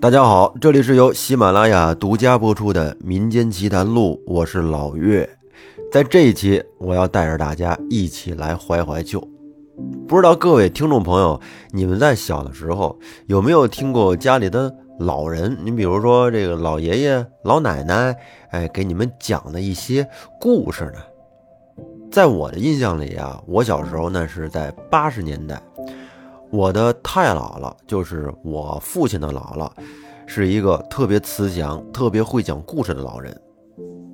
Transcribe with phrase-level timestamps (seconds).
[0.00, 5.28] 大家好，这里是由喜马拉雅独家播出的《民间奇谈录》，我是老岳。
[5.92, 9.20] 在这一期，我要带着大家一起来怀怀旧。
[10.08, 11.38] 不知道各位听众朋友，
[11.72, 15.54] 你们在小的时候有没有听过家里的老人？
[15.62, 18.16] 你比如说这个老爷爷、老奶奶，
[18.52, 20.08] 哎，给你们讲的一些
[20.40, 21.84] 故事呢？
[22.10, 25.60] 在我的印象里啊，我小时候那是在八十年代。
[26.52, 29.70] 我的太姥姥就是我父亲的姥姥，
[30.26, 33.40] 是一个特别慈祥、特别会讲故事的老人。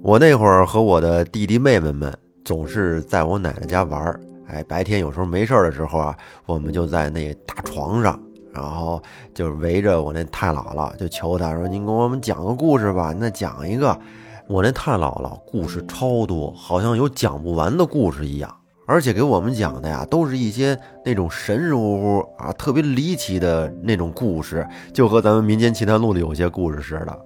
[0.02, 2.14] 我那会儿和我的弟弟妹妹们
[2.44, 4.20] 总是在我奶奶家玩儿。
[4.48, 8.20] 哎，白天有时候没事儿的时候啊，我们就在那大床上，
[8.52, 9.02] 然后
[9.34, 13.98] 就围着我那太姥姥，就求她说：“您给我们讲个故事吧。”那讲一个，
[14.46, 18.54] 我那太姥姥故事超多，好像有讲不完的故事一样。
[18.86, 27.18] 而且给我们讲的呀，都是一些那种神神乎乎啊、特别离奇的那种故事，就和咱们《民间奇谈录》的有些故事似的。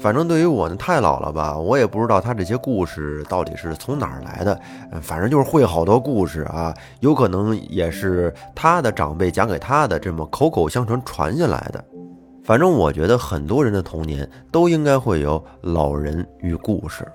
[0.00, 4.60] 反正对于我呢太老了吧，我也不知道他这些故事到底是从哪儿来的，
[5.00, 11.84] 反正就是会好多故事啊，有可能也是他的长辈讲给他的，这么口口相传传下来的。
[12.42, 17.06] 反正我觉得很多人的童年都应该会有老人与故事。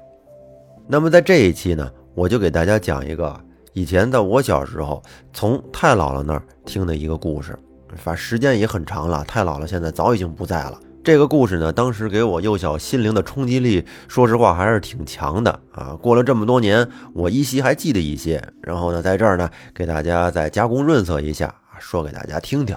[0.88, 3.49] 那么在这一期呢，我就给大家讲一个。
[3.74, 7.58] 以前在我小时候，从太姥姥那儿听的一个故事，
[7.96, 9.24] 反正时间也很长了。
[9.26, 10.80] 太姥姥现在早已经不在了。
[11.02, 15.96] 这个故事呢，当时给我幼小心灵的冲击力，说实话还是挺强的啊。
[16.02, 18.44] 过了这么多年，我依稀还记得一些。
[18.62, 22.76] 然后呢，在这儿呢，给大家再加工润色一下，说给大家听听。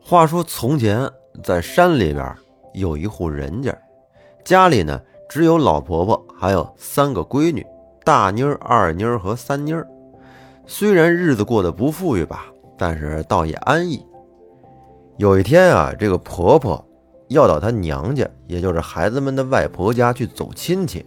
[0.00, 1.08] 话说从前，
[1.42, 2.34] 在山里边
[2.74, 3.76] 有一户人家。
[4.46, 7.66] 家里呢，只有老婆婆，还有三个闺女，
[8.04, 9.84] 大妮儿、二妮儿和三妮儿。
[10.68, 12.46] 虽然日子过得不富裕吧，
[12.78, 14.06] 但是倒也安逸。
[15.16, 16.80] 有一天啊，这个婆婆
[17.26, 21.04] 要到她娘家，也就是孩子们的外婆家去走亲戚，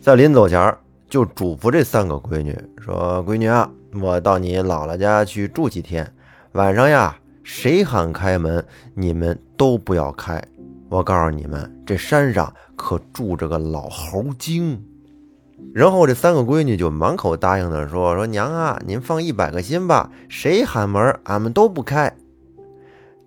[0.00, 0.74] 在临走前
[1.10, 6.10] 就嘱咐这三个闺女说：“闺女啊，我到你姥姥家去住几天，
[6.52, 8.64] 晚上呀，谁喊开门，
[8.94, 10.42] 你们都不要开。”
[10.90, 14.84] 我告诉你们，这山上可住着个老猴精。
[15.72, 22.12] 然后这三个闺女就满口答应的说：“说娘啊，您放一百个心吧，谁喊门，俺们都不开。”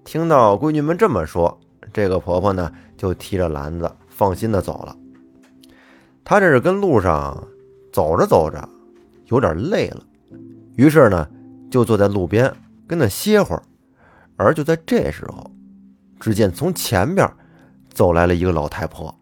[0.03, 1.57] 听到闺女们这么说，
[1.93, 4.93] 这个婆婆呢就提着篮子放心的走了。
[6.25, 7.47] 她这是跟路上
[7.93, 8.67] 走着走着，
[9.27, 10.03] 有点累了，
[10.75, 11.25] 于是呢
[11.71, 12.53] 就坐在路边
[12.85, 13.63] 跟那歇会儿。
[14.35, 15.49] 而就在这时候，
[16.19, 17.25] 只见从前边。
[17.93, 19.13] 走来了一个老太婆，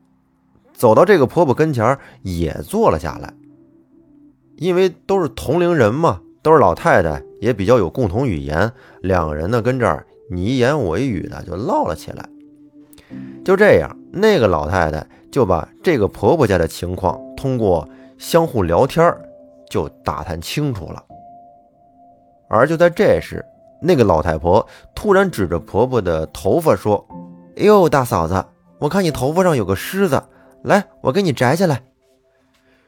[0.73, 3.33] 走到这个婆婆跟前也坐了下来。
[4.57, 8.71] 因为都是同龄人嘛，都是老太太，也比较有共同语言。
[9.01, 12.29] 两个人呢，跟这儿你一言我一语的就唠了起来。
[13.43, 17.87] 就这样，那个老太太就把这个婆婆家的情况通过
[18.19, 19.03] 相互聊天
[19.67, 21.03] 就打探清楚了。
[22.47, 23.43] 而就在这时，
[23.81, 27.03] 那个老太婆突然指着婆婆的头发说
[27.57, 28.45] ：“哎呦，大嫂子！”
[28.81, 30.23] 我看你头发上有个虱子，
[30.63, 31.83] 来，我给你摘下来。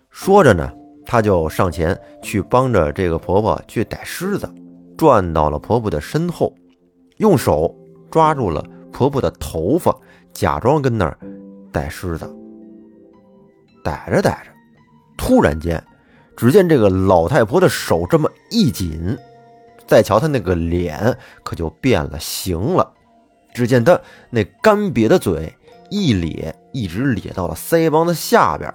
[0.09, 0.73] 说着呢，
[1.05, 4.51] 他就上前去帮着这个婆婆去逮虱子，
[4.97, 6.51] 转到了婆婆的身后，
[7.17, 7.75] 用手
[8.09, 9.95] 抓住了婆婆的头发，
[10.33, 11.15] 假装跟那儿
[11.71, 12.27] 逮虱子。
[13.83, 14.51] 逮着逮着，
[15.15, 15.83] 突然间，
[16.35, 19.15] 只见这个老太婆的手这么一紧，
[19.85, 22.91] 再瞧她那个脸，可就变了形了。
[23.53, 25.53] 只见她那干瘪的嘴。
[25.89, 28.73] 一咧，一直咧到了腮帮子下边，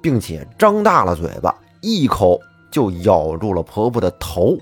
[0.00, 2.40] 并且张大了嘴巴，一口
[2.70, 4.58] 就咬住了婆婆的头，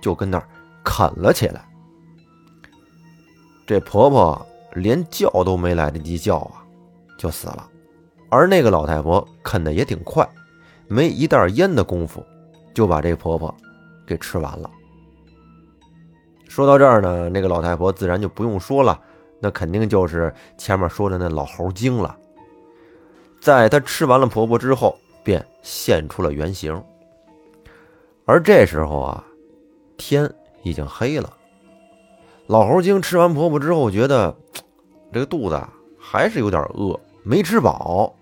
[0.00, 0.48] 就跟那儿
[0.82, 1.64] 啃了起来。
[3.66, 6.64] 这婆婆连叫都没来得及叫啊，
[7.18, 7.68] 就死了。
[8.28, 10.28] 而那个老太婆啃的也挺快，
[10.88, 12.24] 没一袋烟的功夫，
[12.74, 13.54] 就把这婆婆
[14.06, 14.70] 给吃完了。
[16.48, 19.00] 说到这儿呢，那个老太婆自然就不用说了。
[19.42, 22.16] 那肯定就是前面说的那老猴精了。
[23.40, 26.80] 在她吃完了婆婆之后，便现出了原形。
[28.24, 29.24] 而这时候啊，
[29.96, 31.32] 天已经黑了。
[32.46, 34.36] 老猴精吃完婆婆之后，觉得
[35.12, 35.60] 这个肚子
[35.98, 38.14] 还是有点饿，没吃饱。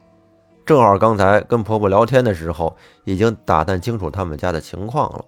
[0.64, 2.74] 正好刚才跟婆婆聊天的时候，
[3.04, 5.22] 已经打探清楚他们家的情况了。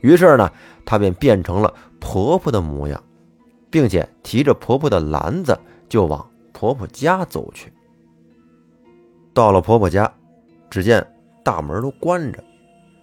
[0.00, 0.50] 于是呢，
[0.86, 3.02] 他便变成了婆婆的模样。
[3.76, 5.54] 并且提着婆婆的篮子
[5.86, 7.70] 就往婆婆家走去。
[9.34, 10.10] 到了婆婆家，
[10.70, 11.06] 只见
[11.44, 12.42] 大门都关着，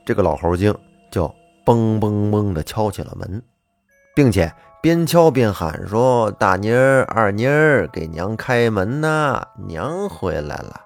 [0.04, 0.75] 这个老猴精
[1.12, 1.28] 就
[1.64, 3.40] 嘣嘣嘣的敲起了门，
[4.16, 10.81] 并且边敲边喊说：“大妮儿、二妮儿，给娘开门呐，娘回来了。”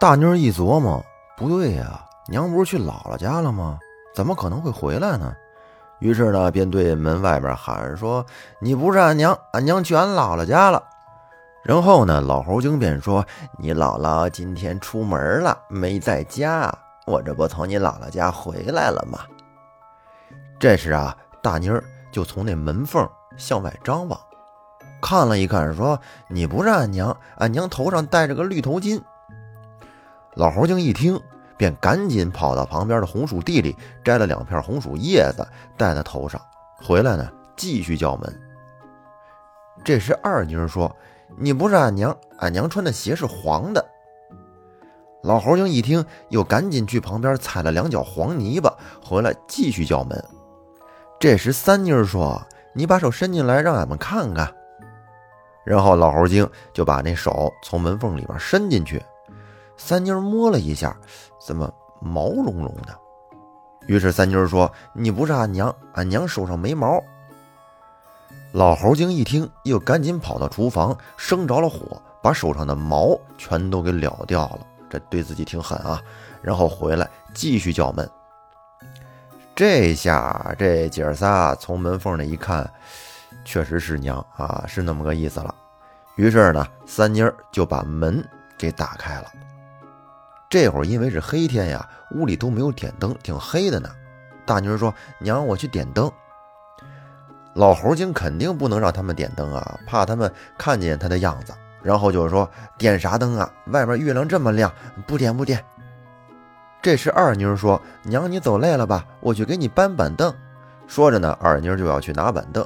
[0.00, 1.00] 大妮儿一琢磨，
[1.36, 3.78] 不对呀，娘不是去姥姥家了吗？
[4.12, 5.32] 怎么可能会回来呢？
[5.98, 8.24] 于是呢，便对门外边喊说
[8.60, 10.82] ：“你不是俺娘，俺娘去俺姥姥家了。”
[11.64, 13.24] 然后呢，老猴精便说
[13.58, 16.72] ：“你姥姥今天出门了，没在家。
[17.06, 19.20] 我这不从你姥姥家回来了吗？”
[20.60, 21.82] 这时啊，大妮儿
[22.12, 24.20] 就从那门缝向外张望，
[25.00, 25.98] 看了一看，说
[26.28, 29.00] ：“你不是俺娘，俺娘头上戴着个绿头巾。”
[30.34, 31.18] 老猴精一听。
[31.56, 36.40] 便赶紧跑到旁边的红薯地里摘了两片红薯叶子戴在头上，
[36.82, 38.40] 回来呢继续叫门。
[39.84, 40.94] 这时二妮说
[41.38, 43.84] ：“你不是俺娘，俺娘穿的鞋是黄的。”
[45.22, 50.24] 老猴精一听，又赶紧去旁边踩了两脚黄泥巴，回来继续叫门。
[51.18, 52.40] 这时三妮说
[52.74, 54.52] ：“你把手伸进来，让俺们看看。”
[55.64, 59.02] 然后老猴精就把那手从门缝里边伸进去。
[59.76, 60.96] 三妮摸了一下，
[61.44, 62.96] 怎么毛茸茸的？
[63.86, 67.02] 于是三妮说：“你不是俺娘，俺娘手上没毛。”
[68.52, 74.60] 老猴精一听，又赶紧跑到厨房，生着了火，把手上的毛全都给燎掉了。
[74.88, 76.00] 这对自己挺狠啊！
[76.40, 78.08] 然后回来继续叫门。
[79.54, 82.68] 这下这姐儿仨从门缝里一看，
[83.44, 85.54] 确实是娘啊，是那么个意思了。
[86.14, 88.24] 于是呢，三妮儿就把门
[88.56, 89.26] 给打开了。
[90.48, 93.88] 这会儿因为是黑天呀，屋里都没有点灯，挺黑的呢。
[94.44, 96.10] 大妮儿说：“娘，我去点灯。”
[97.54, 101.52] 老猴精肯定不能让他们点灯啊，怕他们看见他的样子。
[101.82, 102.48] 然后就是说
[102.78, 103.50] ：“点啥灯啊？
[103.66, 104.72] 外面月亮这么亮，
[105.06, 105.64] 不点不点。”
[106.82, 109.04] 这时二妮儿说：“娘，你走累了吧？
[109.20, 110.32] 我去给你搬板凳。”
[110.86, 112.64] 说着呢，二妮儿就要去拿板凳。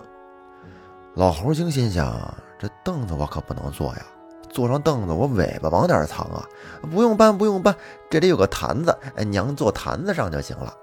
[1.15, 4.03] 老猴精心想：这凳子我可不能坐呀。
[4.51, 6.47] 坐上凳子，我尾巴往哪儿藏啊？
[6.91, 7.75] 不用搬，不用搬，
[8.11, 10.75] 这里有个坛子，哎，娘坐坛子上就行了。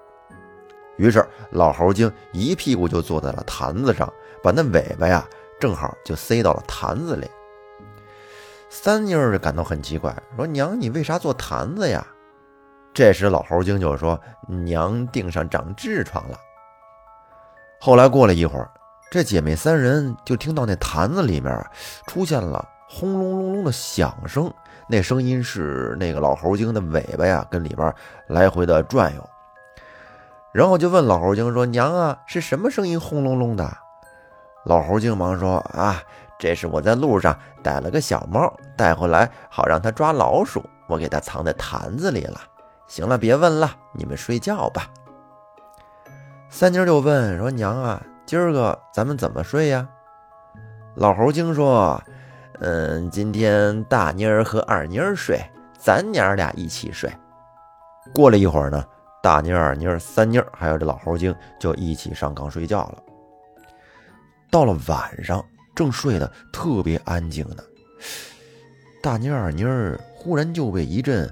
[0.95, 4.11] 于是老猴精一屁股就坐在了坛子上，
[4.41, 5.27] 把那尾巴呀
[5.59, 7.29] 正好就塞到了坛子里。
[8.69, 12.05] 三妮儿感到很奇怪，说：“娘，你为啥坐坛子呀？”
[12.93, 16.37] 这时老猴精就说：“娘腚上长痔疮了。”
[17.79, 18.69] 后来过了一会儿，
[19.11, 21.63] 这姐妹三人就听到那坛子里面
[22.07, 22.67] 出现了。
[22.89, 24.51] 轰隆隆隆的响声，
[24.87, 27.93] 那声音是那个老猴精的尾巴呀，跟里边
[28.27, 29.29] 来回的转悠。
[30.53, 33.77] 然后就问老猴精说：“娘啊，是什么声音轰隆隆的？”
[34.63, 36.01] 老猴精忙说：“啊，
[36.39, 42.39] 这是我在路上逮了个小猫，带回来好让它抓老鼠，我给它藏在坛子里了。
[42.87, 44.87] 行了，别问了，你们睡觉吧。”
[46.49, 49.87] 三妮就问说：“娘啊，今儿个咱们怎么睡呀？”
[50.95, 52.01] 老猴精说。
[52.59, 55.39] 嗯，今天大妮儿和二妮儿睡，
[55.77, 57.11] 咱娘俩一起睡。
[58.13, 58.83] 过了一会儿呢，
[59.21, 63.03] 大妮儿、二妮儿、三妮儿还有这老猴精就一起上炕睡觉了。
[64.49, 65.43] 到了晚上，
[65.75, 67.63] 正睡得特别安静呢，
[69.03, 71.31] 大妮儿、二妮儿忽然就被一阵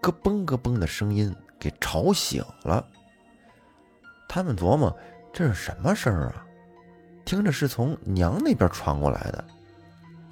[0.00, 2.84] 咯嘣咯嘣的声音给吵醒了。
[4.28, 4.94] 他们琢磨
[5.32, 6.44] 这是什么声啊？
[7.24, 9.44] 听着是从娘那边传过来的。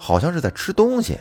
[0.04, 1.18] 好像是在吃东西。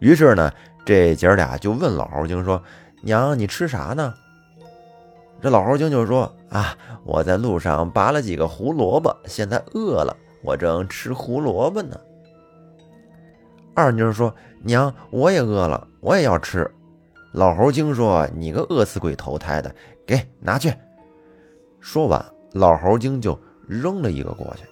[0.00, 0.52] 于是呢，
[0.84, 2.60] 这姐儿俩就问老猴精说
[3.02, 4.12] ：“娘，你吃啥呢？”
[5.40, 11.96] 这老猴精就说：“啊，我在路上拔了几个胡萝卜，现在饿了，我正吃胡萝卜呢。”
[13.76, 14.34] 二妮说
[14.64, 16.68] ：“娘，我也饿了，我也要吃。”
[17.30, 19.72] 老猴精说：“你个饿死鬼投胎的，
[20.04, 20.74] 给拿去。”
[21.78, 24.64] 说完，老猴精就扔了一个过去。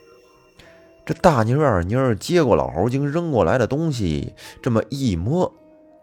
[1.09, 5.51] 这大妮儿、二妮儿接过老猴精扔过来的东西，这么一摸，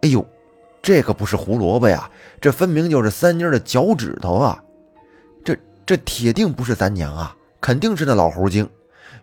[0.01, 0.25] 哎呦，
[0.81, 2.09] 这可不是胡萝卜呀，
[2.41, 4.63] 这分明就是三妮儿的脚趾头啊！
[5.43, 8.67] 这这铁定不是咱娘啊，肯定是那老猴精。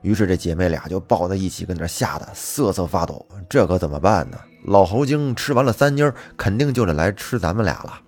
[0.03, 3.27] 于是这姐妹俩就抱在一起，跟那吓得瑟瑟发抖。
[3.49, 4.39] 这可怎么办呢？
[4.67, 8.01] 老猴精吃完了三妮儿，肯定就得来吃咱们俩了。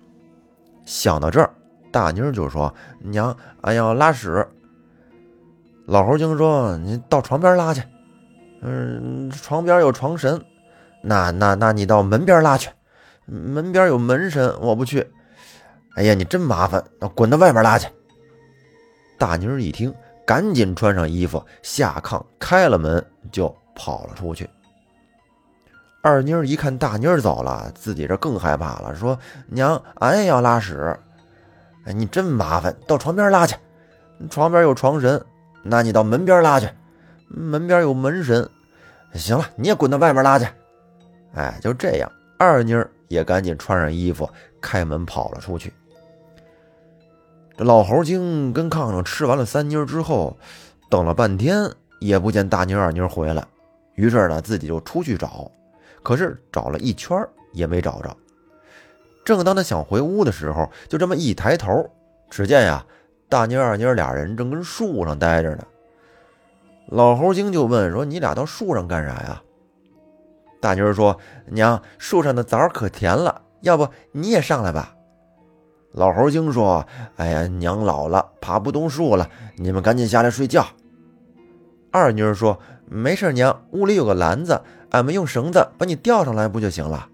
[0.85, 1.53] 想到这儿，
[1.91, 4.47] 大妮儿就说：“娘，俺要拉屎。”
[5.85, 7.81] 老猴精说：“你到床边拉去，
[8.61, 10.43] 嗯，床边有床神。
[11.01, 12.69] 那那那你到门边拉去，
[13.25, 15.07] 门边有门神，我不去。
[15.95, 17.87] 哎呀，你真麻烦，那滚到外面拉去。”
[19.19, 19.93] 大妮儿一听，
[20.25, 24.49] 赶紧穿上衣服，下炕，开了门就跑了出去。
[26.01, 30.97] 二妮儿一看大妮儿走了，自己这更害怕了，说：“娘，俺也要拉屎。”
[31.85, 33.55] 哎，你真麻烦，到床边拉去。
[34.29, 35.23] 床边有床神，
[35.65, 36.69] 那你到门边拉去。
[37.27, 38.47] 门边有门神。
[39.13, 40.45] 行了，你也滚到外面拉去。
[41.33, 44.29] 哎，就这样，二妮儿也赶紧穿上衣服，
[44.61, 45.73] 开门跑了出去。
[47.57, 50.37] 这老猴精跟炕上吃完了三妮儿之后，
[50.89, 51.69] 等了半天
[51.99, 53.45] 也不见大妮儿、二妮儿回来，
[53.95, 55.49] 于是呢，自己就出去找，
[56.03, 57.17] 可是找了一圈
[57.53, 58.15] 也没找着。
[59.23, 61.89] 正当他想回屋的时候，就这么一抬头，
[62.29, 62.85] 只见呀，
[63.35, 65.63] 大妮、二妮儿俩人正跟树上待着呢。
[66.87, 69.41] 老猴精就问说：“你俩到树上干啥呀？”
[70.61, 71.19] 大妮儿说
[71.51, 74.95] ：“娘，树上的枣可甜了，要不你也上来吧？”
[75.91, 76.87] 老猴精说
[77.17, 80.65] ：“哎呀，娘老了，爬不动树了，你们赶紧下来睡觉。”
[81.91, 84.61] 二妮儿说：“没事，娘，屋里有个篮子，
[84.91, 87.09] 俺们用绳子把你吊上来不就行了？”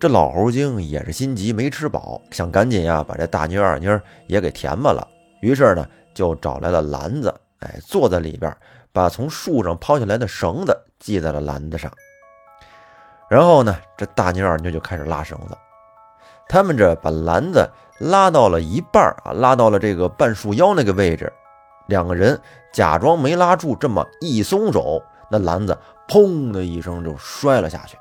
[0.00, 3.88] 这老猴精也是心急，没吃饱，想赶紧呀把这大妮、二妮
[4.28, 5.06] 也给填满了。
[5.40, 8.56] 于是呢，就找来了篮子，哎，坐在里边，
[8.92, 11.92] 把从树上抛下来的绳子系在了篮子上。
[13.28, 15.58] 然后呢，这大妮、二妮就开始拉绳子。
[16.48, 21.32] 他们这把篮子拉到了一半啊，拉到了这个半树腰那个位置，
[21.88, 22.40] 两个人
[22.72, 25.76] 假装没拉住，这么一松手，那篮子
[26.06, 27.98] 砰的一声就摔了下去。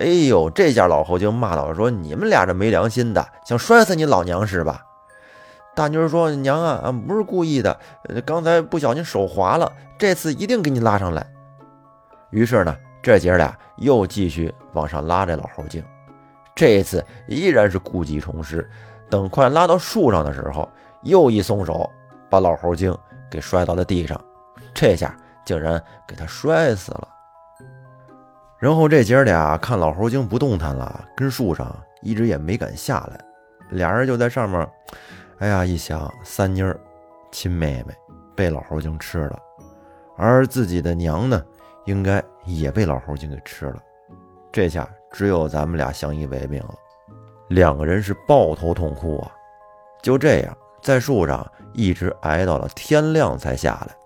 [0.00, 4.82] 哎呦，这下老猴精骂道：“说你们俩这没良心的，想摔死你老娘是吧？”
[5.76, 7.78] 大妞说：“娘啊，俺不是故意的，
[8.24, 11.26] 刚才不小心手滑了，这次一定给你拉上来。”
[12.30, 15.84] 于是呢，这姐俩又继续往上拉这老猴精，
[16.54, 18.66] 这一次依然是故技重施。
[19.10, 20.66] 等快拉到树上的时候，
[21.02, 21.90] 又一松手，
[22.30, 22.96] 把老猴精
[23.30, 24.18] 给摔到了地上，
[24.72, 27.08] 这下竟然给他摔死了。
[28.62, 33.18] 然后这姐俩看老猴精不动弹了，跟树上一直也没敢下来，
[33.70, 34.64] 俩人就在上面，
[35.38, 36.78] 哎呀，一想三妮儿
[37.32, 37.92] 亲妹妹
[38.36, 39.36] 被老猴精吃了，
[40.16, 41.44] 而自己的娘呢，
[41.86, 43.82] 应该也被老猴精给吃了，
[44.52, 46.74] 这下只有咱们俩相依为命了。
[47.48, 49.32] 两个人是抱头痛哭啊！
[50.02, 53.96] 就这样在树上一直挨到了天亮才下来。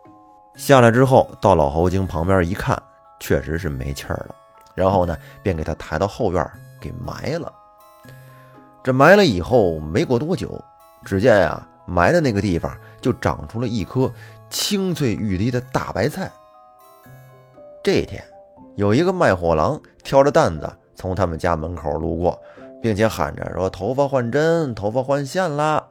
[0.54, 2.74] 下来之后，到老猴精旁边一看，
[3.20, 4.34] 确实是没气儿了。
[4.76, 6.48] 然后呢，便给他抬到后院
[6.80, 7.52] 给埋了。
[8.84, 10.62] 这埋了以后，没过多久，
[11.04, 14.12] 只见呀，埋的那个地方就长出了一颗
[14.48, 16.30] 青翠欲滴的大白菜。
[17.82, 18.22] 这一天，
[18.76, 22.38] 有一个卖货郎挑着担子从他们家门口路过，
[22.80, 25.84] 并且喊着说：“头发换针，头发换线啦。”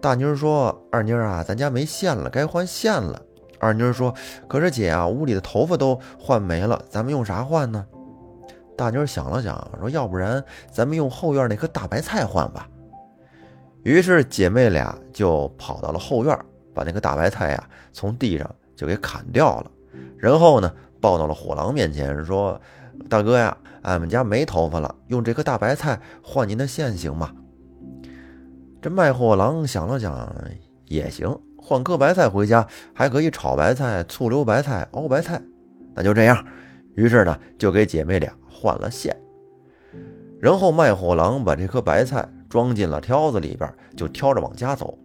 [0.00, 3.20] 大妮儿说：“二妮儿啊，咱家没线了，该换线了。”
[3.58, 4.14] 二妮儿说
[4.46, 7.84] ：“可是姐啊，屋里的头发都换没了，咱们用啥换呢？”
[8.82, 12.68] 大妮儿想了想，说：“要不然咱们用后院那棵大白菜换吧。”
[13.84, 16.36] 于是姐妹俩就跑到了后院，
[16.74, 19.70] 把那棵大白菜呀从地上就给砍掉了，
[20.18, 20.68] 然后呢
[21.00, 22.60] 抱到了火狼面前，说
[23.08, 27.32] ：“大哥呀，俺们家没头发了，用这棵大白菜换您的线行吗？”
[28.82, 30.28] 这卖货郎想了想，
[30.86, 35.40] 也行，换颗白菜回家还可以炒白菜、醋溜白菜、熬白菜，
[35.94, 36.44] 那就这样。
[36.96, 38.32] 于是呢，就给姐妹俩。
[38.62, 39.16] 换了线，
[40.40, 44.96] 然后卖货郎把这颗白菜装进了挑子里边，就挑着往家走。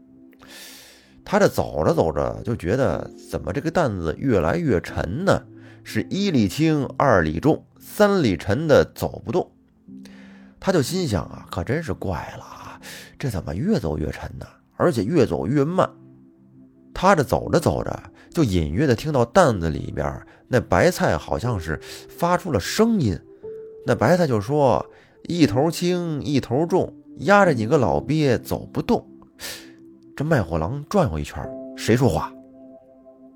[1.26, 5.42] 他这走着走着，就觉得怎么这个担子越来越沉呢？
[5.84, 9.50] 是一里轻，二里重，三里沉的走不动。
[10.60, 12.80] 他就心想啊，可真是怪了啊，
[13.18, 14.46] 这怎么越走越沉呢？
[14.76, 15.90] 而且越走越慢。
[16.94, 23.20] 他这走着走着，就隐约的听到担子里边那白菜好像是发出了声音。
[23.88, 24.86] 那白菜就说
[25.30, 29.08] ：“一头轻，一头重，压着你个老鳖走不动。”
[30.14, 31.42] 这卖货郎转悠一圈，
[31.78, 32.30] 谁说话？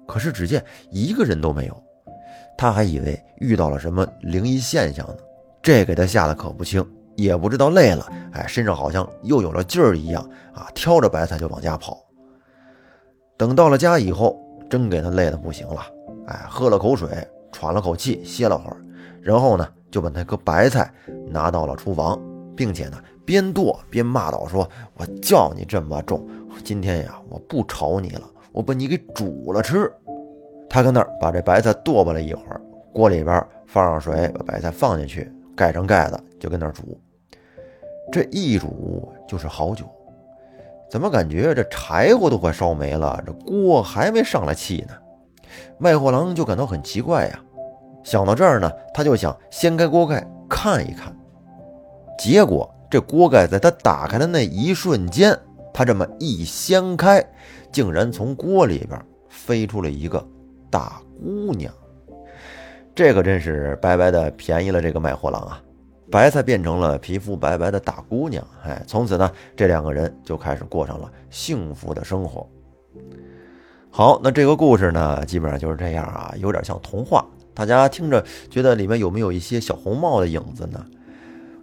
[0.06, 1.84] 可是只见一个人都没有。
[2.58, 5.16] 他还以为遇到了什么灵异现象呢，
[5.62, 10.22] 这给他吓得可不轻，也不知道累了，哎，身上好像又有了劲儿一样
[10.54, 11.98] 啊，挑着白菜就往家跑。
[13.38, 14.38] 等到了家以后，
[14.70, 15.82] 真给他累得不行了，
[16.28, 17.08] 哎，喝了口水，
[17.54, 18.84] 喘了口气，歇了会儿，
[19.22, 19.68] 然后呢？
[19.92, 20.90] 就把那颗白菜
[21.28, 22.18] 拿到了厨房，
[22.56, 26.26] 并且呢边剁边骂道：“说我叫你这么重，
[26.64, 28.22] 今天呀我不炒你了，
[28.54, 29.92] 我把你给煮了吃。”
[30.70, 32.62] 他跟那儿把这白菜剁吧了一会儿，
[32.94, 36.98] 锅里边放上水，把白菜放进去，盖上盖子，就跟那儿煮。
[38.14, 39.84] 这一煮就是好久，
[40.90, 44.94] 怎么感觉这柴火都快烧没了，这锅还没上来气呢？
[45.78, 47.44] 卖货郎就感到很奇怪呀。
[48.04, 51.16] 想到这儿呢，他就想掀开锅盖看一看，
[52.18, 55.38] 结果这锅盖在他打开的那一瞬间，
[55.74, 57.24] 他这么一掀开，
[57.72, 60.26] 竟然从锅里边飞出了一个
[60.70, 61.72] 大姑娘。
[62.94, 65.62] 这可真是白白的便宜了这个卖货郎啊！
[66.12, 72.46] 白菜变成了皮肤白白的大姑娘，哎，从此呢，这两个人就开始过上了幸福的生活。
[73.90, 77.26] 好，那这个故事呢，基本上就是这样啊，有点像童话。
[77.62, 80.84] 大家听着，觉得里面有没有一些小红帽的影子呢？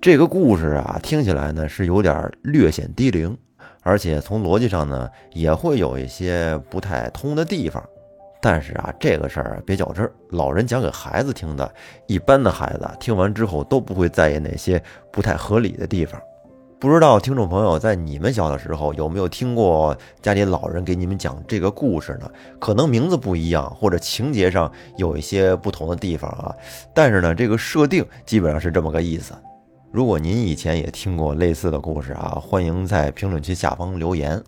[0.01, 3.37] 这个故事啊，听起来呢是有点略显低龄，
[3.83, 7.83] 而且从逻辑上呢也会有一些不太通的地方。
[8.41, 11.69] 但是啊，这个事儿别较真儿，老人讲给孩子听的，
[12.07, 16.23] 一般的孩子听完之后都不会在意那些不太合理的地方。
[16.81, 22.31] 不知道听众朋友在你们小的时候有没有听过家里老人给你们讲这个故事呢？
[22.61, 26.55] 可能名字不一样，或者情节上有一些不同的地方啊，
[26.95, 29.35] 但是呢，这个设定基本上是这么个意思。
[29.91, 34.41] 如果您以前也听过类似的故事啊，欢迎在评论区下方留言。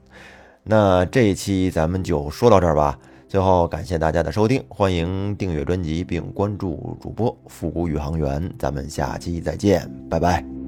[0.63, 2.97] 那这一期咱们就说到这儿吧。
[3.27, 8.53] 最后感谢大家的收听，欢迎订阅专辑并关注主播复古宇航员。
[8.57, 10.60] 咱们下期再见，拜拜。